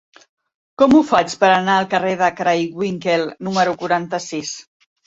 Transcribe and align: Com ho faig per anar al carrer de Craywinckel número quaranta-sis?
Com 0.81 0.95
ho 0.95 1.01
faig 1.09 1.35
per 1.43 1.49
anar 1.57 1.75
al 1.81 1.87
carrer 1.93 2.17
de 2.25 2.33
Craywinckel 2.41 3.31
número 3.51 3.79
quaranta-sis? 3.85 4.61